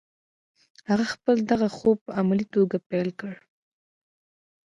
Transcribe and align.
هغه 0.89 1.05
خپل 1.13 1.35
دغه 1.51 1.67
خوب 1.77 1.97
په 2.05 2.11
عملي 2.19 2.45
توګه 2.55 2.77
پلی 2.87 3.13
کړ 3.19 3.33